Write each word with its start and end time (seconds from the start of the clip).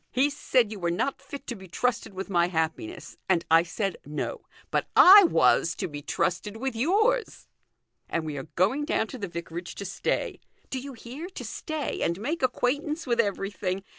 He 0.09 0.31
said 0.31 0.71
you 0.71 0.79
were 0.79 0.89
not 0.89 1.21
fit 1.21 1.45
to 1.45 1.55
be 1.55 1.67
trusted 1.67 2.11
with 2.15 2.27
my 2.27 2.47
happiness, 2.47 3.17
and 3.29 3.45
I 3.51 3.61
said 3.61 3.97
no; 4.03 4.47
but 4.71 4.87
I 4.95 5.25
was 5.25 5.75
to 5.75 5.87
be 5.87 6.01
trusted 6.01 6.57
with 6.57 6.75
yours. 6.75 7.47
And 8.09 8.25
we 8.25 8.35
are 8.37 8.47
going 8.55 8.83
down 8.85 9.05
to 9.09 9.19
the 9.19 9.27
vicarage 9.27 9.75
to 9.75 9.85
stay; 9.85 10.39
do 10.71 10.79
you 10.79 10.93
hear, 10.93 11.27
to 11.29 11.45
stay, 11.45 12.01
and 12.01 12.19
make 12.19 12.41
acquaintance 12.41 13.05
with 13.05 13.19
everything. 13.19 13.83